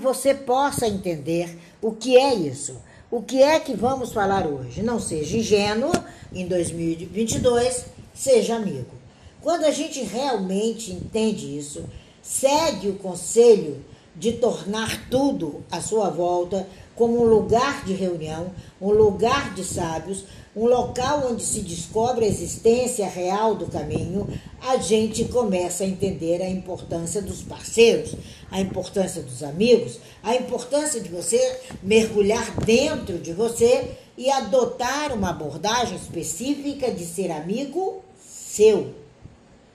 [0.00, 2.76] você possa entender o que é isso.
[3.10, 4.82] O que é que vamos falar hoje?
[4.82, 5.92] Não seja ingênuo
[6.32, 7.84] em 2022,
[8.14, 9.00] seja amigo.
[9.42, 11.84] Quando a gente realmente entende isso,
[12.22, 13.84] segue o conselho
[14.14, 20.24] de tornar tudo à sua volta como um lugar de reunião, um lugar de sábios,
[20.54, 24.28] um local onde se descobre a existência real do caminho,
[24.60, 28.14] a gente começa a entender a importância dos parceiros,
[28.50, 35.30] a importância dos amigos, a importância de você mergulhar dentro de você e adotar uma
[35.30, 38.94] abordagem específica de ser amigo seu.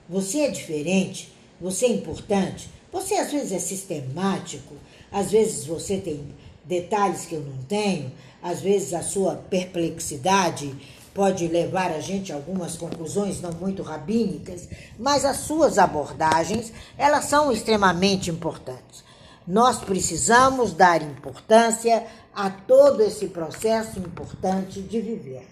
[0.08, 4.74] Você é diferente, você é importante, você às vezes é sistemático,
[5.10, 6.24] às vezes você tem
[6.64, 8.12] detalhes que eu não tenho,
[8.42, 10.72] às vezes a sua perplexidade
[11.16, 17.24] pode levar a gente a algumas conclusões não muito rabínicas, mas as suas abordagens, elas
[17.24, 19.02] são extremamente importantes.
[19.48, 25.48] Nós precisamos dar importância a todo esse processo importante de viver.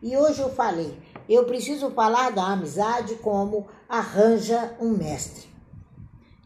[0.00, 5.46] E hoje eu falei, eu preciso falar da amizade como arranja um mestre.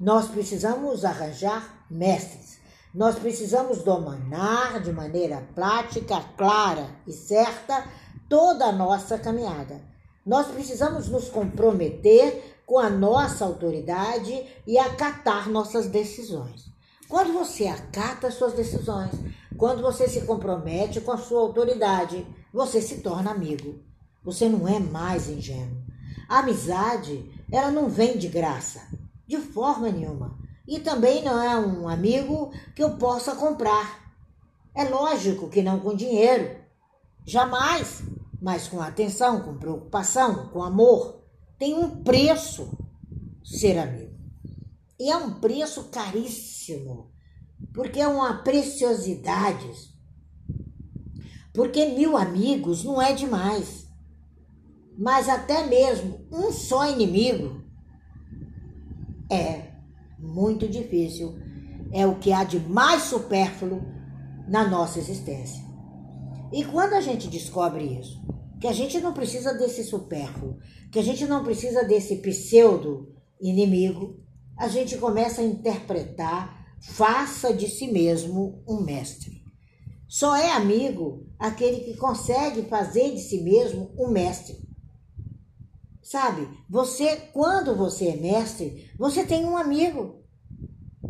[0.01, 2.59] Nós precisamos arranjar mestres.
[2.93, 7.87] Nós precisamos dominar de maneira prática, clara e certa
[8.29, 9.81] toda a nossa caminhada.
[10.25, 16.67] Nós precisamos nos comprometer com a nossa autoridade e acatar nossas decisões.
[17.09, 19.13] Quando você acata suas decisões,
[19.57, 23.83] quando você se compromete com a sua autoridade, você se torna amigo.
[24.23, 25.83] Você não é mais ingênuo.
[26.29, 28.83] A amizade, ela não vem de graça,
[29.27, 34.13] de forma nenhuma e também não é um amigo que eu possa comprar.
[34.75, 36.57] É lógico que não com dinheiro,
[37.27, 38.03] jamais,
[38.41, 41.23] mas com atenção, com preocupação, com amor.
[41.59, 42.71] Tem um preço
[43.45, 44.17] ser amigo.
[44.99, 47.11] E é um preço caríssimo,
[47.73, 49.69] porque é uma preciosidade.
[51.53, 53.87] Porque mil amigos não é demais.
[54.97, 57.63] Mas até mesmo um só inimigo
[59.31, 59.73] é
[60.19, 61.39] muito difícil,
[61.93, 63.83] é o que há de mais supérfluo
[64.49, 65.68] na nossa existência.
[66.53, 68.21] E quando a gente descobre isso,
[68.61, 70.59] que a gente não precisa desse supérfluo,
[70.91, 74.19] que a gente não precisa desse pseudo inimigo,
[74.57, 79.45] a gente começa a interpretar, faça de si mesmo um mestre.
[80.09, 84.67] Só é amigo aquele que consegue fazer de si mesmo um mestre.
[86.03, 90.25] Sabe, você, quando você é mestre, você tem um amigo.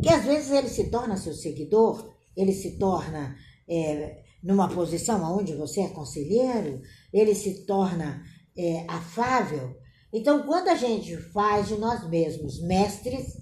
[0.03, 3.35] Que às vezes ele se torna seu seguidor, ele se torna
[3.67, 6.81] é, numa posição onde você é conselheiro,
[7.13, 8.23] ele se torna
[8.57, 9.75] é, afável.
[10.11, 13.37] Então, quando a gente faz de nós mesmos mestres,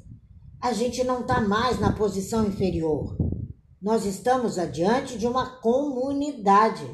[0.62, 3.16] a gente não está mais na posição inferior.
[3.82, 6.86] Nós estamos adiante de uma comunidade.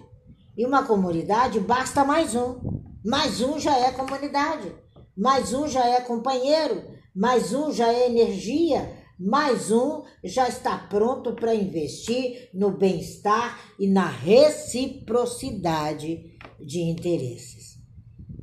[0.55, 2.83] E uma comunidade basta mais um.
[3.03, 4.73] Mais um já é comunidade,
[5.17, 11.31] mais um já é companheiro, mais um já é energia, mais um já está pronto
[11.33, 17.77] para investir no bem-estar e na reciprocidade de interesses.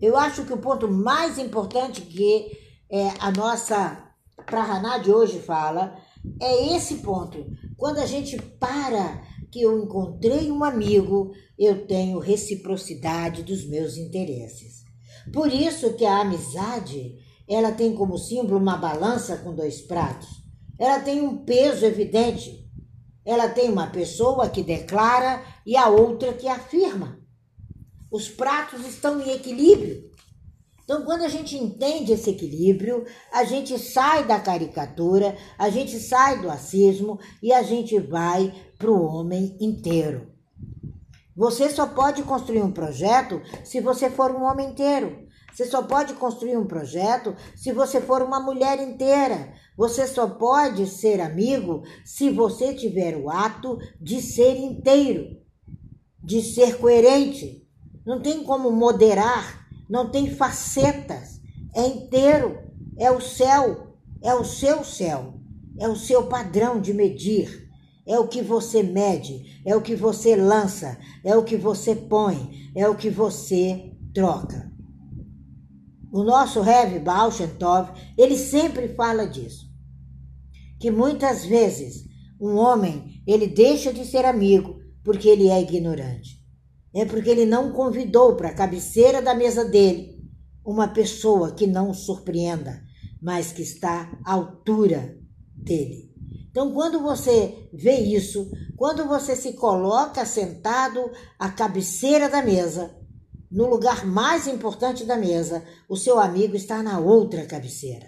[0.01, 2.47] Eu acho que o ponto mais importante que
[2.91, 4.11] é, a nossa
[4.47, 5.99] Prahaná de hoje fala
[6.41, 7.45] é esse ponto.
[7.77, 14.83] Quando a gente para que eu encontrei um amigo, eu tenho reciprocidade dos meus interesses.
[15.31, 20.41] Por isso que a amizade, ela tem como símbolo uma balança com dois pratos.
[20.81, 22.67] Ela tem um peso evidente.
[23.23, 27.21] Ela tem uma pessoa que declara e a outra que afirma.
[28.11, 30.11] Os pratos estão em equilíbrio.
[30.83, 36.41] Então, quando a gente entende esse equilíbrio, a gente sai da caricatura, a gente sai
[36.41, 40.33] do acismo e a gente vai para o homem inteiro.
[41.37, 45.29] Você só pode construir um projeto se você for um homem inteiro.
[45.53, 49.53] Você só pode construir um projeto se você for uma mulher inteira.
[49.77, 55.39] Você só pode ser amigo se você tiver o ato de ser inteiro,
[56.23, 57.67] de ser coerente.
[58.05, 59.61] Não tem como moderar
[59.91, 61.41] não tem facetas,
[61.75, 62.61] é inteiro,
[62.97, 65.35] é o céu, é o seu céu,
[65.81, 67.69] é o seu padrão de medir,
[68.07, 72.71] é o que você mede, é o que você lança, é o que você põe,
[72.77, 74.71] é o que você troca.
[76.13, 79.67] O nosso Rev Baal Shem Tov, ele sempre fala disso,
[80.79, 82.05] que muitas vezes
[82.41, 86.41] um homem, ele deixa de ser amigo porque ele é ignorante
[86.95, 90.19] é porque ele não convidou para a cabeceira da mesa dele
[90.65, 92.83] uma pessoa que não surpreenda,
[93.23, 95.17] mas que está à altura
[95.55, 96.11] dele.
[96.51, 101.01] Então, quando você vê isso, quando você se coloca sentado
[101.39, 102.95] à cabeceira da mesa,
[103.51, 108.07] no lugar mais importante da mesa, o seu amigo está na outra cabeceira.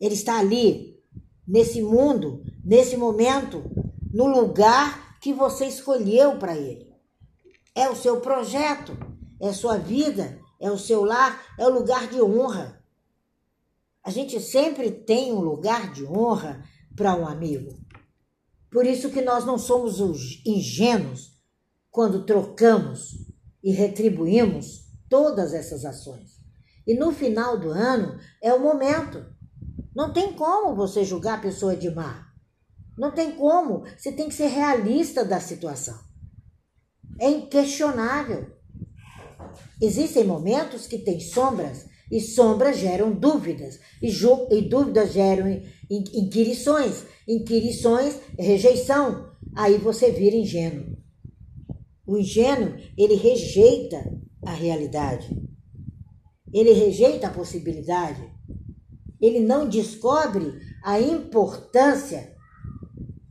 [0.00, 0.98] Ele está ali,
[1.46, 3.62] nesse mundo, nesse momento,
[4.12, 6.90] no lugar que você escolheu para ele.
[7.74, 8.96] É o seu projeto,
[9.40, 12.82] é sua vida, é o seu lar, é o lugar de honra.
[14.02, 16.64] A gente sempre tem um lugar de honra
[16.96, 17.78] para um amigo.
[18.70, 20.00] Por isso que nós não somos
[20.44, 21.38] ingênuos
[21.90, 23.29] quando trocamos
[23.62, 26.40] e retribuímos todas essas ações.
[26.86, 29.24] E no final do ano é o momento.
[29.94, 32.26] Não tem como você julgar a pessoa de má.
[32.96, 33.84] Não tem como.
[33.96, 35.98] Você tem que ser realista da situação.
[37.18, 38.46] É inquestionável.
[39.80, 45.46] Existem momentos que tem sombras e sombras geram dúvidas e, e dúvidas geram
[45.88, 49.30] inquirições, inquirições rejeição.
[49.54, 50.99] Aí você vira ingênuo.
[52.10, 54.04] O ingênuo, ele rejeita
[54.44, 55.30] a realidade.
[56.52, 58.20] Ele rejeita a possibilidade.
[59.20, 62.34] Ele não descobre a importância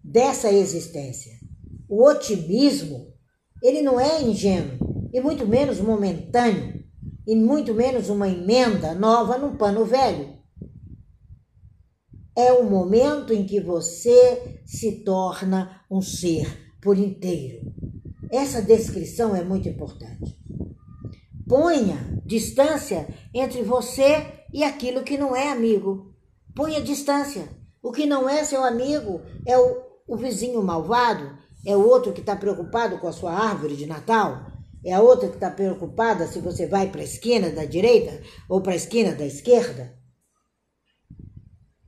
[0.02, 1.34] dessa existência.
[1.90, 3.14] O otimismo,
[3.62, 6.82] ele não é ingênuo, e muito menos momentâneo,
[7.28, 10.38] e muito menos uma emenda nova num pano velho.
[12.34, 17.74] É o momento em que você se torna um ser por inteiro.
[18.32, 20.38] Essa descrição é muito importante.
[21.48, 26.14] Ponha distância entre você e aquilo que não é amigo.
[26.56, 27.50] Ponha distância.
[27.82, 32.20] O que não é seu amigo é o, o vizinho malvado, é o outro que
[32.20, 34.46] está preocupado com a sua árvore de Natal,
[34.84, 38.62] é a outra que está preocupada se você vai para a esquina da direita ou
[38.62, 39.98] para a esquina da esquerda.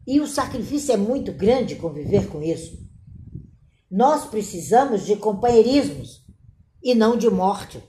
[0.08, 2.80] E o sacrifício é muito grande conviver com isso.
[3.90, 6.22] Nós precisamos de companheirismos
[6.84, 7.84] e não de morte.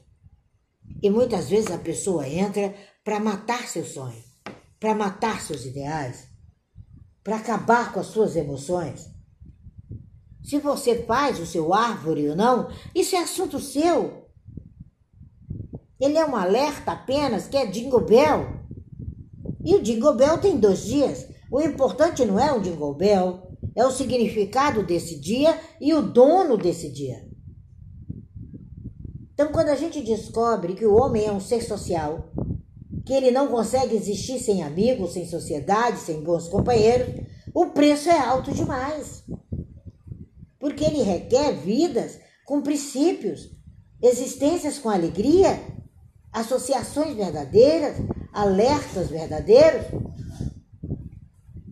[1.02, 2.74] E muitas vezes a pessoa entra
[3.04, 4.22] para matar seu sonho,
[4.78, 6.28] para matar seus ideais,
[7.24, 9.10] para acabar com as suas emoções.
[10.42, 14.28] Se você faz o seu árvore ou não, isso é assunto seu.
[16.00, 18.60] Ele é um alerta apenas que é Jingle Bell.
[19.64, 21.28] E o Jingle Bell tem dois dias.
[21.50, 26.56] O importante não é o Jingle Bell, é o significado desse dia e o dono
[26.56, 27.31] desse dia.
[29.42, 32.32] Então, quando a gente descobre que o homem é um ser social,
[33.04, 38.16] que ele não consegue existir sem amigos, sem sociedade, sem bons companheiros, o preço é
[38.16, 39.24] alto demais.
[40.60, 43.50] Porque ele requer vidas com princípios,
[44.00, 45.60] existências com alegria,
[46.32, 47.96] associações verdadeiras,
[48.32, 49.86] alertas verdadeiros.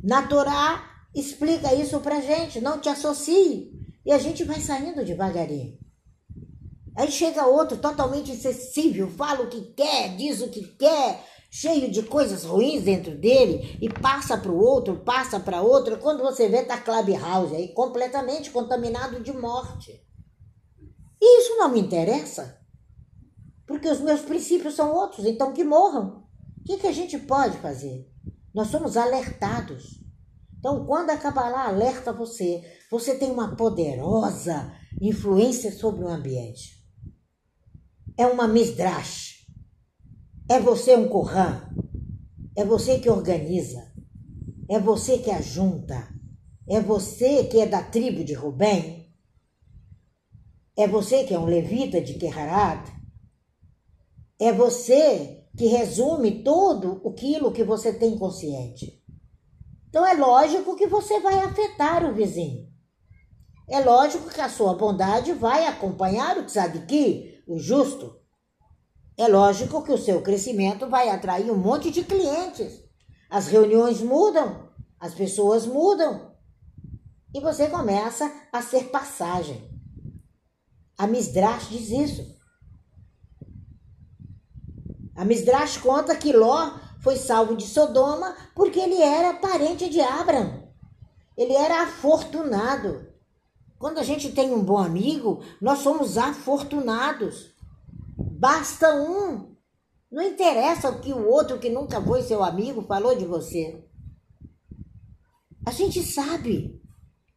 [0.03, 3.71] Na Torá explica isso pra gente, não te associe.
[4.05, 5.79] E a gente vai saindo devagarinho.
[6.97, 12.03] Aí chega outro totalmente insensível, fala o que quer, diz o que quer, cheio de
[12.03, 15.99] coisas ruins dentro dele e passa para o outro, passa para outro.
[15.99, 20.05] Quando você vê, tá Clubhouse aí completamente contaminado de morte.
[21.21, 22.59] E isso não me interessa,
[23.67, 26.25] porque os meus princípios são outros, então que morram.
[26.61, 28.09] O que, que a gente pode fazer?
[28.55, 30.01] Nós somos alertados.
[30.59, 36.80] Então, quando a Kabbalah alerta você, você tem uma poderosa influência sobre o ambiente
[38.21, 39.47] é uma misdrash.
[40.47, 41.73] É você um Kohan.
[42.55, 43.91] É você que organiza.
[44.69, 46.07] É você que ajunta.
[46.69, 49.11] É você que é da tribo de Rubem.
[50.77, 52.93] É você que é um levita de Keharat.
[54.39, 59.03] É você que resume tudo aquilo que você tem consciente.
[59.89, 62.69] Então é lógico que você vai afetar o vizinho.
[63.67, 68.17] É lógico que a sua bondade vai acompanhar o tzadiki, o justo,
[69.19, 72.81] é lógico que o seu crescimento vai atrair um monte de clientes.
[73.29, 76.33] As reuniões mudam, as pessoas mudam.
[77.35, 79.69] E você começa a ser passagem.
[80.97, 82.37] A Misdrash diz isso.
[85.17, 90.73] A Misdrash conta que Ló foi salvo de Sodoma porque ele era parente de Abraão.
[91.37, 93.10] Ele era afortunado.
[93.81, 97.55] Quando a gente tem um bom amigo, nós somos afortunados.
[98.15, 99.57] Basta um.
[100.13, 103.83] Não interessa o que o outro que nunca foi seu amigo falou de você.
[105.65, 106.79] A gente sabe.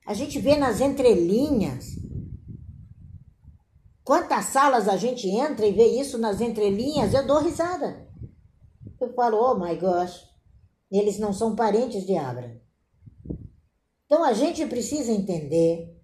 [0.06, 1.86] A gente vê nas entrelinhas.
[4.04, 8.06] Quantas salas a gente entra e vê isso nas entrelinhas, eu dou risada.
[9.00, 10.20] Eu falo, oh my gosh,
[10.92, 12.60] eles não são parentes de Abraão.
[14.06, 16.03] Então a gente precisa entender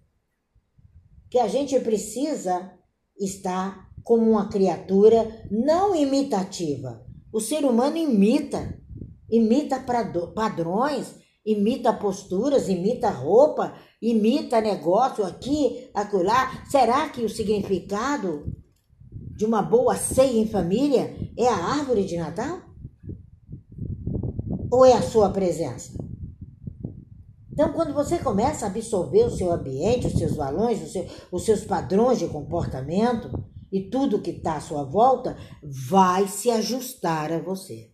[1.30, 2.72] que a gente precisa
[3.18, 7.06] estar como uma criatura não imitativa.
[7.32, 8.76] O ser humano imita,
[9.30, 9.78] imita
[10.34, 11.14] padrões,
[11.46, 16.64] imita posturas, imita roupa, imita negócio aqui, acolá.
[16.68, 18.52] Será que o significado
[19.12, 22.60] de uma boa ceia em família é a árvore de Natal?
[24.70, 25.99] Ou é a sua presença?
[27.60, 31.44] Então, quando você começa a absorver o seu ambiente, os seus valores, os seus, os
[31.44, 33.30] seus padrões de comportamento
[33.70, 37.90] e tudo que está à sua volta, vai se ajustar a você.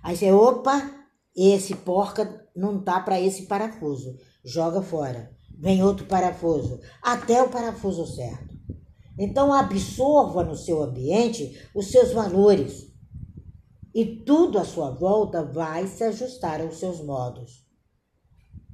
[0.00, 0.94] Aí você, opa,
[1.34, 4.16] esse porca não tá para esse parafuso.
[4.44, 5.28] Joga fora.
[5.58, 6.78] Vem outro parafuso.
[7.02, 8.54] Até o parafuso certo.
[9.18, 12.94] Então absorva no seu ambiente os seus valores.
[13.92, 17.65] E tudo à sua volta vai se ajustar aos seus modos.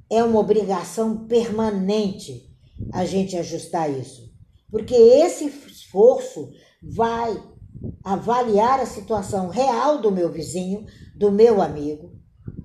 [0.09, 2.49] É uma obrigação permanente
[2.91, 4.31] a gente ajustar isso.
[4.69, 6.49] Porque esse esforço
[6.81, 7.41] vai
[8.03, 12.13] avaliar a situação real do meu vizinho, do meu amigo,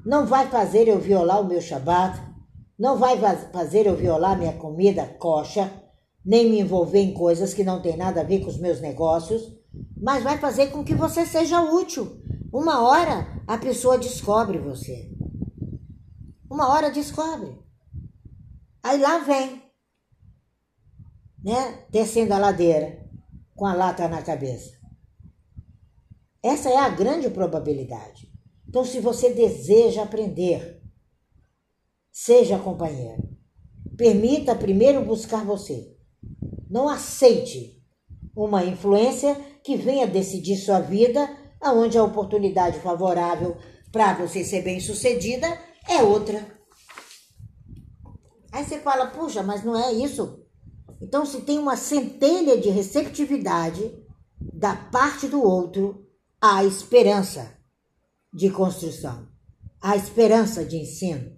[0.05, 2.19] não vai fazer eu violar o meu Shabat,
[2.79, 3.19] não vai
[3.53, 5.71] fazer eu violar minha comida coxa,
[6.25, 9.53] nem me envolver em coisas que não tem nada a ver com os meus negócios,
[10.01, 12.23] mas vai fazer com que você seja útil.
[12.53, 15.11] Uma hora a pessoa descobre você.
[16.51, 17.59] Uma hora descobre.
[18.83, 19.63] Aí lá vem,
[21.45, 23.07] né, descendo a ladeira
[23.55, 24.79] com a lata na cabeça.
[26.43, 28.33] Essa é a grande probabilidade.
[28.67, 30.83] Então, se você deseja aprender,
[32.11, 33.29] seja companheiro.
[33.97, 35.97] Permita primeiro buscar você.
[36.71, 37.83] Não aceite
[38.37, 41.29] uma influência que venha decidir sua vida,
[41.61, 43.57] aonde a oportunidade favorável
[43.91, 46.59] para você ser bem-sucedida é outra.
[48.53, 50.45] Aí você fala, puxa, mas não é isso.
[51.01, 53.97] Então, se tem uma centelha de receptividade
[54.41, 56.07] da parte do outro,
[56.41, 57.57] há esperança
[58.33, 59.29] de construção,
[59.81, 61.37] a esperança de ensino,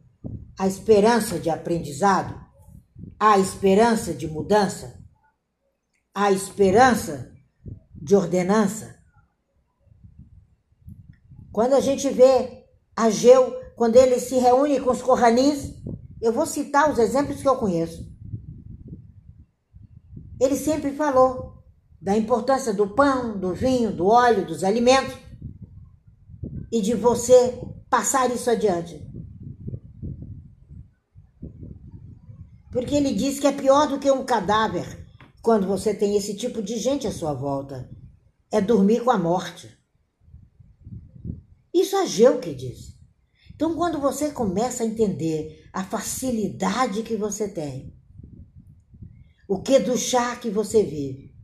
[0.58, 2.38] a esperança de aprendizado,
[3.18, 4.98] a esperança de mudança,
[6.14, 7.32] a esperança
[7.94, 8.98] de ordenança.
[11.52, 12.66] Quando a gente vê
[12.96, 15.72] Ageu, quando ele se reúne com os corranis,
[16.20, 18.06] eu vou citar os exemplos que eu conheço.
[20.38, 21.64] Ele sempre falou
[21.98, 25.16] da importância do pão, do vinho, do óleo, dos alimentos
[26.70, 27.58] e de você
[27.88, 29.02] passar isso adiante.
[32.70, 35.08] Porque ele diz que é pior do que um cadáver
[35.40, 37.88] quando você tem esse tipo de gente à sua volta.
[38.52, 39.74] É dormir com a morte.
[41.72, 42.89] Isso é Geu que diz.
[43.60, 47.94] Então, quando você começa a entender a facilidade que você tem,
[49.46, 51.34] o que do chá que você vive,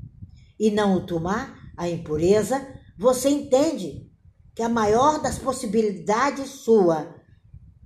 [0.59, 4.11] e não o tomar, a impureza, você entende
[4.55, 7.15] que a maior das possibilidades sua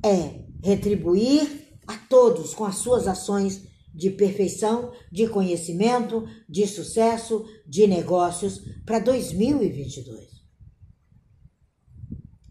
[0.01, 7.89] é retribuir a todos com as suas ações de perfeição, de conhecimento, de sucesso, de
[7.89, 10.30] negócios para 2022.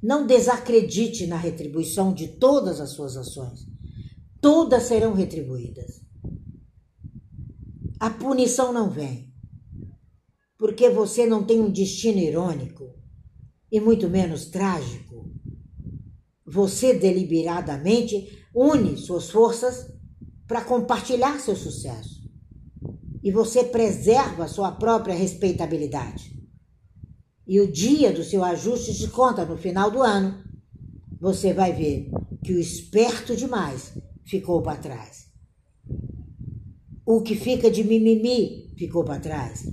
[0.02, 3.66] Não desacredite na retribuição de todas as suas ações.
[4.42, 6.02] Todas serão retribuídas.
[8.00, 9.34] A punição não vem,
[10.58, 12.96] porque você não tem um destino irônico
[13.70, 15.30] e muito menos trágico.
[16.46, 19.92] Você deliberadamente une suas forças
[20.48, 22.20] para compartilhar seu sucesso.
[23.22, 26.39] E você preserva sua própria respeitabilidade.
[27.50, 30.44] E o dia do seu ajuste de conta no final do ano,
[31.20, 32.12] você vai ver
[32.44, 33.92] que o esperto demais
[34.24, 35.26] ficou para trás.
[37.04, 39.66] O que fica de mimimi ficou para trás.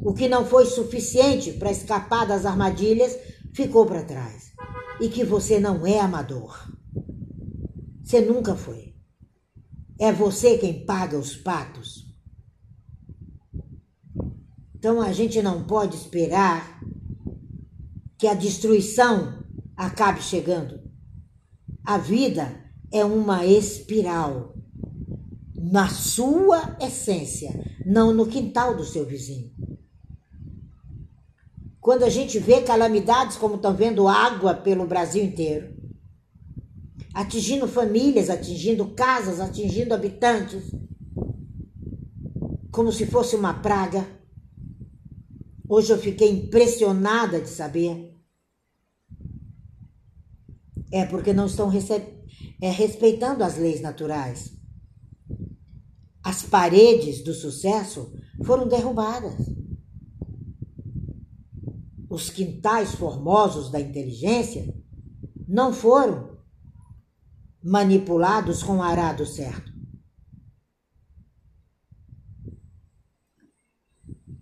[0.00, 3.18] O que não foi suficiente para escapar das armadilhas
[3.52, 4.52] ficou para trás.
[5.00, 6.72] E que você não é amador.
[8.04, 8.94] Você nunca foi.
[9.98, 12.08] É você quem paga os patos.
[14.76, 16.79] Então a gente não pode esperar
[18.20, 19.42] que a destruição
[19.74, 20.78] acabe chegando.
[21.82, 22.54] A vida
[22.92, 24.54] é uma espiral
[25.56, 27.50] na sua essência,
[27.86, 29.50] não no quintal do seu vizinho.
[31.80, 35.74] Quando a gente vê calamidades como estão vendo água pelo Brasil inteiro,
[37.14, 40.70] atingindo famílias, atingindo casas, atingindo habitantes,
[42.70, 44.06] como se fosse uma praga.
[45.66, 48.09] Hoje eu fiquei impressionada de saber.
[50.92, 51.70] É porque não estão
[52.60, 54.56] é respeitando as leis naturais.
[56.22, 58.12] As paredes do sucesso
[58.44, 59.34] foram derrubadas.
[62.08, 64.74] Os quintais formosos da inteligência
[65.46, 66.38] não foram
[67.62, 69.70] manipulados com o arado certo.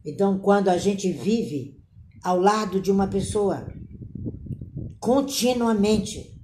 [0.05, 1.85] Então, quando a gente vive
[2.23, 3.71] ao lado de uma pessoa
[4.99, 6.38] continuamente,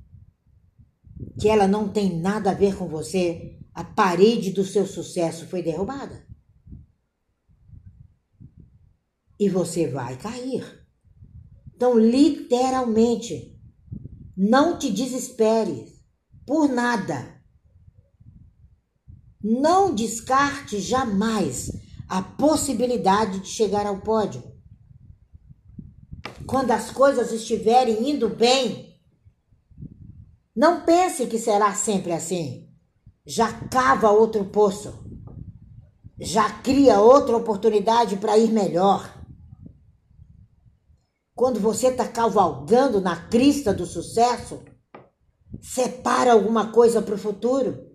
[1.38, 5.62] que ela não tem nada a ver com você, a parede do seu sucesso foi
[5.62, 6.24] derrubada.
[9.38, 10.86] E você vai cair.
[11.74, 13.60] Então, literalmente,
[14.36, 15.92] não te desesperes
[16.46, 17.42] por nada.
[19.42, 21.70] Não descarte jamais
[22.08, 24.42] a possibilidade de chegar ao pódio.
[26.46, 28.93] Quando as coisas estiverem indo bem,
[30.54, 32.68] não pense que será sempre assim.
[33.26, 35.04] Já cava outro poço.
[36.20, 39.12] Já cria outra oportunidade para ir melhor.
[41.34, 44.62] Quando você está cavalgando na crista do sucesso,
[45.60, 47.90] separa alguma coisa para o futuro.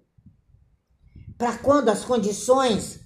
[1.38, 3.00] Para quando as condições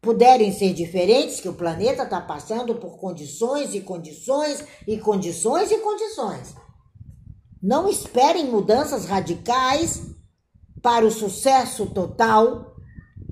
[0.00, 5.78] puderem ser diferentes, que o planeta está passando por condições e condições e condições e
[5.78, 6.54] condições.
[7.64, 10.02] Não esperem mudanças radicais
[10.82, 12.76] para o sucesso total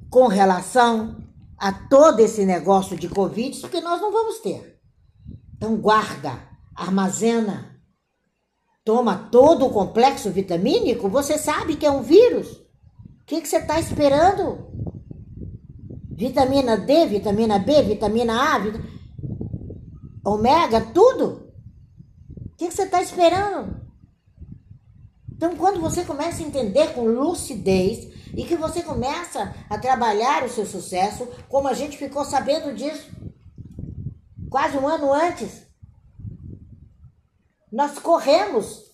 [0.09, 1.23] com relação
[1.59, 4.81] a todo esse negócio de Covid, porque nós não vamos ter.
[5.55, 7.79] Então, guarda, armazena,
[8.83, 12.53] toma todo o complexo vitamínico, você sabe que é um vírus.
[12.53, 14.67] O que, que você está esperando?
[16.11, 18.81] Vitamina D, vitamina B, vitamina A, vit...
[20.25, 21.53] ômega, tudo.
[22.47, 23.82] O que, que você está esperando?
[25.43, 30.49] Então, quando você começa a entender com lucidez e que você começa a trabalhar o
[30.49, 33.11] seu sucesso, como a gente ficou sabendo disso
[34.49, 35.67] quase um ano antes,
[37.73, 38.85] nós corremos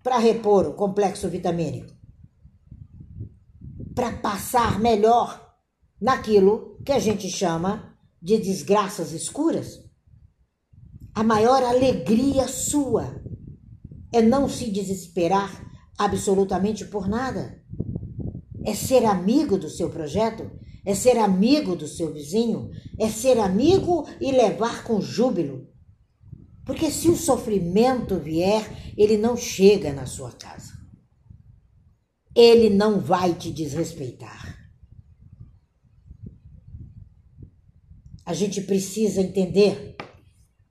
[0.00, 1.92] para repor o complexo vitamínico,
[3.92, 5.52] para passar melhor
[6.00, 9.82] naquilo que a gente chama de desgraças escuras.
[11.12, 13.20] A maior alegria sua
[14.12, 15.66] é não se desesperar
[15.98, 17.60] absolutamente por nada.
[18.64, 20.50] É ser amigo do seu projeto,
[20.86, 25.66] é ser amigo do seu vizinho, é ser amigo e levar com júbilo.
[26.64, 30.78] Porque se o sofrimento vier, ele não chega na sua casa.
[32.34, 34.56] Ele não vai te desrespeitar.
[38.24, 39.96] A gente precisa entender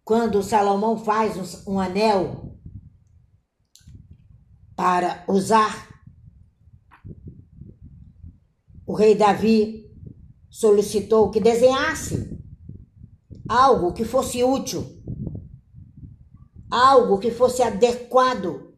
[0.03, 2.46] quando Salomão faz um anel
[4.77, 5.89] para usar.
[8.85, 9.91] O rei Davi
[10.49, 12.37] solicitou que desenhasse
[13.49, 14.85] algo que fosse útil,
[16.69, 18.75] algo que fosse adequado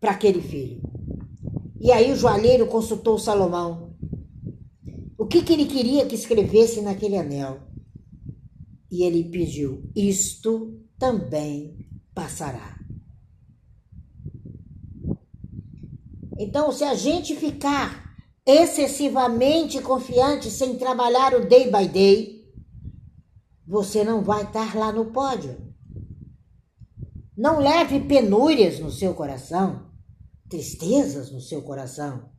[0.00, 0.82] para aquele filho.
[1.80, 3.94] E aí o joalheiro consultou Salomão.
[5.16, 7.60] O que, que ele queria que escrevesse naquele anel?
[8.90, 11.83] E ele pediu: Isto também
[12.14, 12.78] passará.
[16.38, 18.14] Então, se a gente ficar
[18.46, 22.44] excessivamente confiante sem trabalhar o day by day,
[23.66, 25.56] você não vai estar lá no pódio.
[27.36, 29.90] Não leve penúrias no seu coração,
[30.48, 32.30] tristezas no seu coração.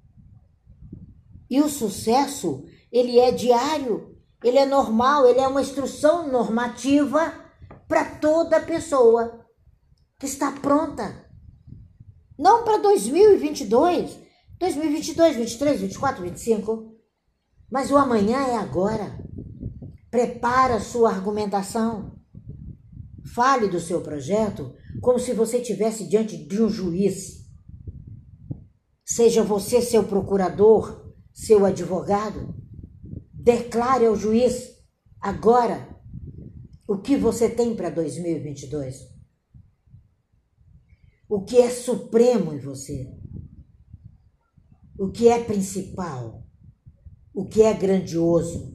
[1.49, 7.33] E o sucesso, ele é diário, ele é normal, ele é uma instrução normativa
[7.87, 9.44] para toda pessoa
[10.19, 11.25] que está pronta.
[12.37, 14.17] Não para 2022,
[14.59, 16.95] 2022, 23, 24, 25.
[17.71, 19.19] Mas o amanhã é agora.
[20.09, 22.15] Prepara sua argumentação.
[23.33, 27.45] Fale do seu projeto como se você estivesse diante de um juiz.
[29.03, 32.55] Seja você seu procurador, seu advogado.
[33.33, 34.75] Declare ao juiz
[35.19, 35.87] agora
[36.87, 39.14] o que você tem para 2022
[41.35, 43.13] o que é supremo em você,
[44.97, 46.47] o que é principal,
[47.33, 48.73] o que é grandioso.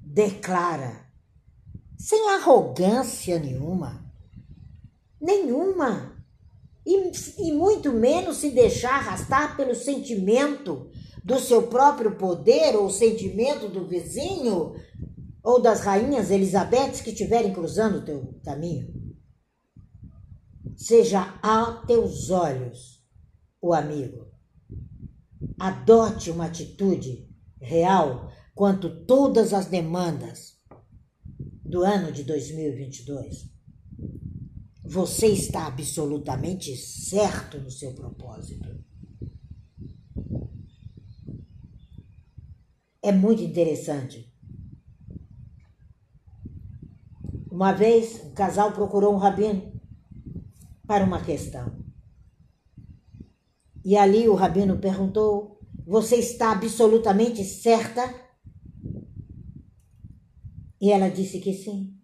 [0.00, 1.10] Declara,
[1.98, 4.08] sem arrogância nenhuma,
[5.20, 6.24] nenhuma,
[6.86, 7.10] e,
[7.48, 10.88] e muito menos se deixar arrastar pelo sentimento
[11.24, 14.76] do seu próprio poder ou sentimento do vizinho
[15.42, 18.95] ou das rainhas Elizabeths que estiverem cruzando o teu caminho.
[20.76, 23.02] Seja a teus olhos
[23.60, 24.26] o amigo.
[25.58, 27.28] Adote uma atitude
[27.60, 30.60] real quanto todas as demandas
[31.64, 33.50] do ano de 2022.
[34.84, 38.84] Você está absolutamente certo no seu propósito.
[43.02, 44.32] É muito interessante.
[47.50, 49.75] Uma vez, um casal procurou um rabino
[50.86, 51.84] para uma questão.
[53.84, 58.02] E ali o rabino perguntou: Você está absolutamente certa?
[60.80, 61.96] E ela disse que sim.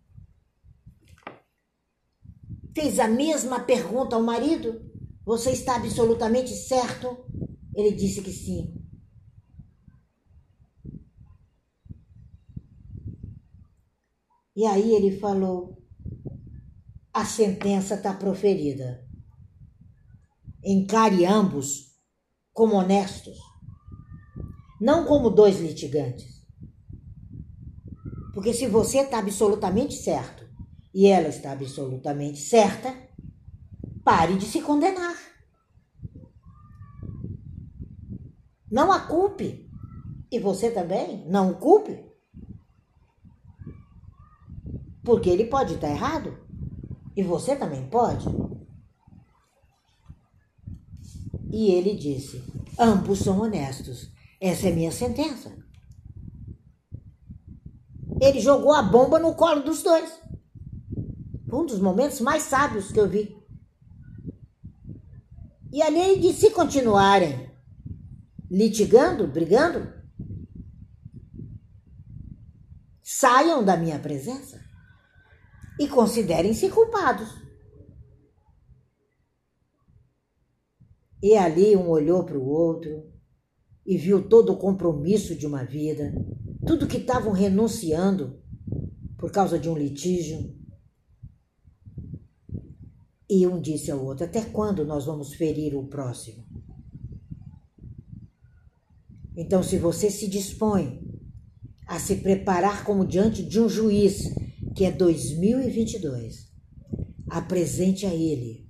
[2.75, 4.81] Fez a mesma pergunta ao marido:
[5.25, 7.25] Você está absolutamente certo?
[7.75, 8.83] Ele disse que sim.
[14.55, 15.82] E aí ele falou:
[17.13, 19.07] a sentença está proferida.
[20.65, 21.93] Encare ambos
[22.53, 23.39] como honestos,
[24.81, 26.43] não como dois litigantes.
[28.33, 30.49] Porque se você está absolutamente certo
[30.95, 32.95] e ela está absolutamente certa,
[34.03, 35.17] pare de se condenar.
[38.71, 39.71] Não a culpe.
[40.31, 42.11] E você também, não o culpe.
[45.05, 46.42] Porque ele pode estar errado.
[47.15, 48.27] E você também pode?
[51.51, 52.43] E ele disse:
[52.79, 54.11] ambos são honestos.
[54.41, 55.55] Essa é minha sentença.
[58.21, 60.21] Ele jogou a bomba no colo dos dois.
[61.53, 63.37] Um dos momentos mais sábios que eu vi.
[65.71, 67.51] E ali ele disse: se continuarem
[68.51, 69.93] litigando, brigando,
[73.03, 74.62] saiam da minha presença
[75.83, 77.29] e considerem-se culpados.
[81.21, 83.11] E ali um olhou para o outro
[83.85, 86.15] e viu todo o compromisso de uma vida,
[86.65, 88.41] tudo que estavam renunciando
[89.17, 90.57] por causa de um litígio.
[93.29, 96.45] E um disse ao outro: Até quando nós vamos ferir o próximo?
[99.37, 101.01] Então, se você se dispõe
[101.87, 104.33] a se preparar como diante de um juiz
[104.75, 106.51] que é 2022,
[107.29, 108.67] apresente a Ele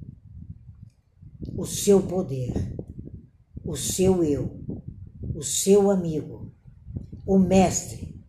[1.57, 2.53] o seu poder,
[3.65, 4.61] o seu eu,
[5.35, 6.53] o seu amigo,
[7.27, 8.21] o Mestre.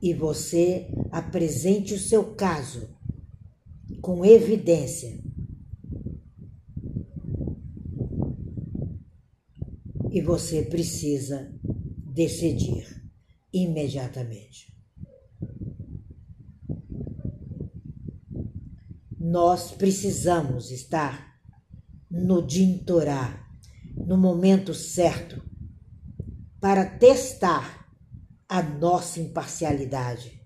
[0.00, 2.88] E você apresente o seu caso
[4.00, 5.22] com evidência.
[10.10, 11.52] E você precisa
[12.14, 13.03] decidir
[13.54, 14.74] imediatamente.
[19.18, 21.40] Nós precisamos estar
[22.10, 23.48] no Dintorá,
[23.96, 25.40] no momento certo,
[26.60, 27.88] para testar
[28.48, 30.44] a nossa imparcialidade.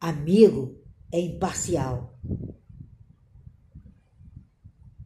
[0.00, 2.18] Amigo é imparcial.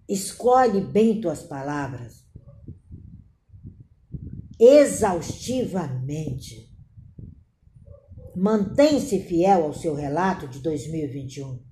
[0.08, 2.24] Escolhe bem tuas palavras,
[4.58, 6.69] exaustivamente
[8.42, 11.62] Mantém-se fiel ao seu relato de 2021.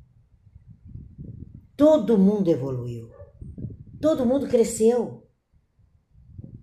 [1.74, 3.08] Todo mundo evoluiu.
[4.02, 5.26] Todo mundo cresceu.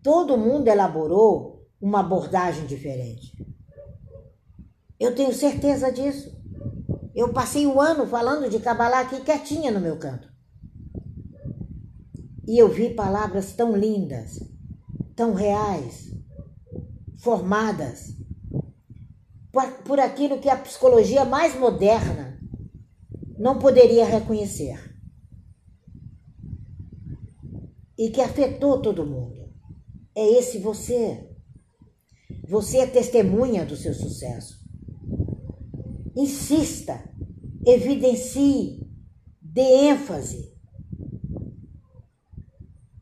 [0.04, 3.36] Todo mundo elaborou uma abordagem diferente.
[5.00, 6.40] Eu tenho certeza disso.
[7.16, 10.32] Eu passei o ano falando de Kabbalah aqui quietinha no meu canto.
[12.48, 14.38] E eu vi palavras tão lindas,
[15.16, 16.14] tão reais,
[17.18, 18.16] formadas,
[19.86, 22.38] por, aquilo que a psicologia mais moderna
[23.38, 24.78] não poderia reconhecer
[27.98, 29.50] e que afetou todo mundo.
[30.14, 31.30] É esse você.
[32.48, 34.60] Você é testemunha do seu sucesso.
[36.16, 37.04] Insista,
[37.66, 38.88] evidencie,
[39.42, 40.54] dê ênfase,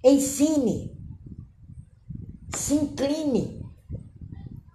[0.04, 0.98] ensine,
[2.56, 3.62] se incline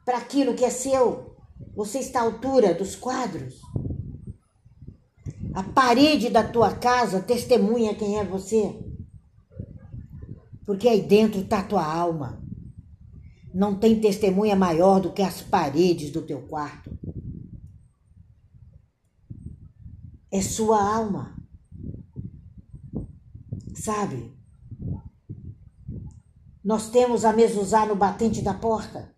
[0.05, 1.38] para aquilo que é seu.
[1.79, 3.63] Você está à altura dos quadros?
[5.55, 8.85] A parede da tua casa testemunha quem é você.
[10.67, 12.43] Porque aí dentro está tua alma.
[13.55, 16.99] Não tem testemunha maior do que as paredes do teu quarto.
[20.33, 21.37] É sua alma.
[23.77, 24.37] Sabe?
[26.65, 29.17] Nós temos a mezuzá no batente da porta.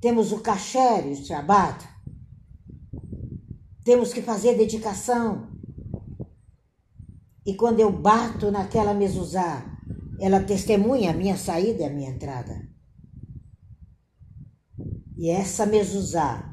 [0.00, 1.86] Temos o kasher o Shabbat.
[3.84, 5.50] Temos que fazer dedicação.
[7.44, 9.64] E quando eu bato naquela mezuzá,
[10.20, 12.68] ela testemunha a minha saída e a minha entrada.
[15.16, 16.52] E essa mezuzá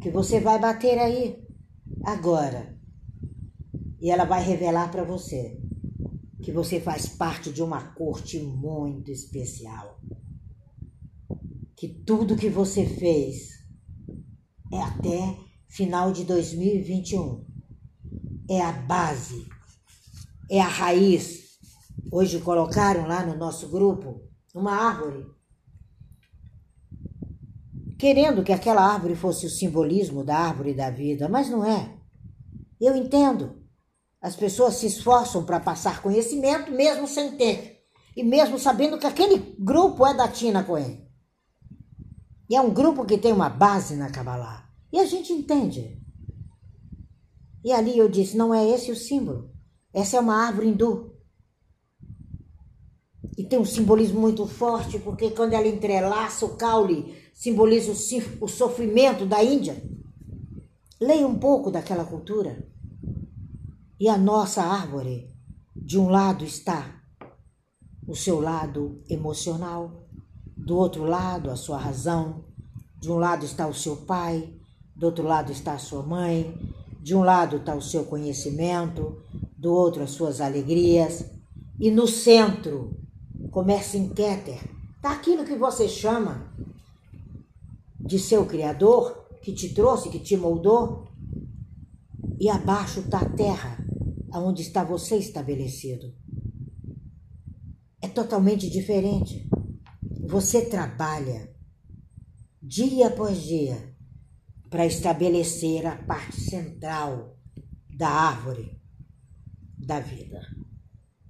[0.00, 1.42] que você vai bater aí
[2.04, 2.78] agora,
[4.00, 5.58] e ela vai revelar para você
[6.42, 9.98] que você faz parte de uma corte muito especial.
[11.76, 13.48] Que tudo que você fez
[14.72, 15.36] é até
[15.68, 17.44] final de 2021.
[18.48, 19.46] É a base,
[20.50, 21.58] é a raiz.
[22.12, 24.20] Hoje colocaram lá no nosso grupo
[24.54, 25.26] uma árvore.
[27.98, 31.96] Querendo que aquela árvore fosse o simbolismo da árvore da vida, mas não é.
[32.80, 33.62] Eu entendo.
[34.20, 37.82] As pessoas se esforçam para passar conhecimento mesmo sem ter.
[38.16, 41.04] E mesmo sabendo que aquele grupo é da Tina Cohen.
[42.48, 44.68] E é um grupo que tem uma base na Kabbalah.
[44.92, 46.00] E a gente entende.
[47.64, 49.50] E ali eu disse: não é esse o símbolo.
[49.92, 51.14] Essa é uma árvore hindu.
[53.36, 57.92] E tem um simbolismo muito forte, porque quando ela entrelaça o caule, simboliza
[58.40, 59.82] o, sofrimento da Índia.
[61.00, 62.68] Leia um pouco daquela cultura.
[63.98, 65.32] E a nossa árvore,
[65.74, 67.02] de um lado está
[68.06, 70.03] o seu lado emocional,
[70.64, 72.44] do outro lado a sua razão,
[72.98, 74.54] de um lado está o seu pai,
[74.96, 76.58] do outro lado está a sua mãe,
[77.02, 79.22] de um lado está o seu conhecimento,
[79.58, 81.26] do outro as suas alegrias,
[81.78, 82.96] e no centro,
[83.50, 84.60] começa em Keter,
[84.96, 86.50] está aquilo que você chama
[88.00, 91.08] de seu Criador, que te trouxe, que te moldou,
[92.40, 93.84] e abaixo está a terra,
[94.32, 96.14] aonde está você estabelecido.
[98.00, 99.48] É totalmente diferente.
[100.26, 101.54] Você trabalha
[102.62, 103.94] dia após dia
[104.70, 107.38] para estabelecer a parte central
[107.94, 108.80] da árvore
[109.78, 110.40] da vida.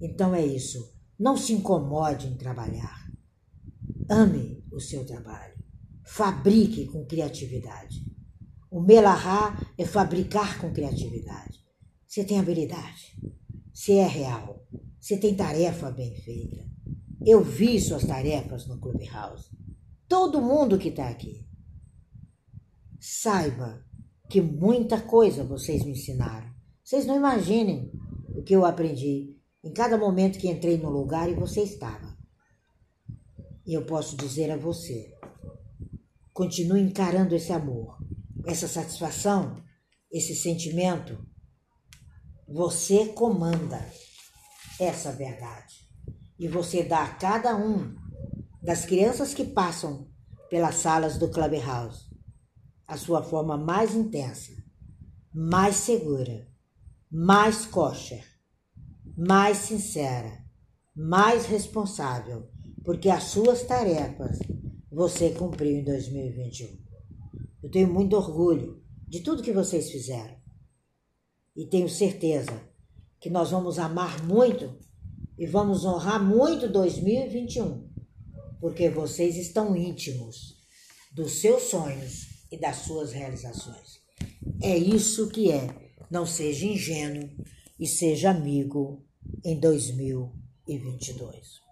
[0.01, 0.95] Então é isso.
[1.19, 3.05] Não se incomode em trabalhar.
[4.09, 5.55] Ame o seu trabalho.
[6.05, 8.05] Fabrique com criatividade.
[8.71, 11.63] O melahá é fabricar com criatividade.
[12.07, 13.19] Você tem habilidade.
[13.73, 14.65] Você é real.
[14.99, 16.74] Você tem tarefa bem feita.
[17.25, 19.49] Eu vi suas tarefas no Clubhouse.
[20.07, 21.43] Todo mundo que está aqui.
[22.99, 23.83] Saiba
[24.29, 26.53] que muita coisa vocês me ensinaram.
[26.83, 27.91] Vocês não imaginem
[28.29, 32.15] o que eu aprendi em cada momento que entrei no lugar e você estava.
[33.65, 35.11] E eu posso dizer a você:
[36.31, 37.97] continue encarando esse amor,
[38.45, 39.63] essa satisfação,
[40.11, 41.25] esse sentimento.
[42.47, 43.83] Você comanda
[44.79, 45.84] essa verdade.
[46.37, 47.95] E você dá a cada um
[48.61, 50.07] das crianças que passam
[50.49, 52.05] pelas salas do Clubhouse
[52.87, 54.51] a sua forma mais intensa,
[55.33, 56.47] mais segura,
[57.11, 58.23] mais kosher,
[59.17, 60.45] mais sincera,
[60.95, 62.49] mais responsável,
[62.83, 64.39] porque as suas tarefas
[64.91, 66.77] você cumpriu em 2021.
[67.63, 70.35] Eu tenho muito orgulho de tudo que vocês fizeram.
[71.55, 72.61] E tenho certeza
[73.19, 74.77] que nós vamos amar muito
[75.37, 77.87] e vamos honrar muito 2021,
[78.59, 80.55] porque vocês estão íntimos
[81.11, 83.99] dos seus sonhos e das suas realizações.
[84.61, 85.67] É isso que é.
[86.09, 87.29] Não seja ingênuo
[87.79, 89.03] e seja amigo
[89.43, 91.63] em 2022.